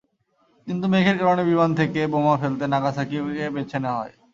কিন্তু 0.67 0.85
মেঘের 0.87 1.17
কারণে 1.21 1.43
বিমান 1.49 1.69
থেকে 1.79 1.99
বোমা 2.13 2.35
ফেলতে 2.41 2.65
নাগাসাকিকে 2.67 3.45
বেছে 3.55 3.77
নেওয়া 3.79 3.99
হয়। 4.01 4.13